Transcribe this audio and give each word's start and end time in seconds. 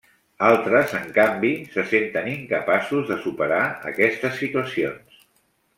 Altres, 0.45 0.95
en 0.99 1.11
canvi, 1.17 1.51
se 1.75 1.83
senten 1.91 2.31
incapaços 2.33 3.07
de 3.13 3.21
superar 3.27 3.61
aquestes 3.93 4.43
situacions. 4.45 5.25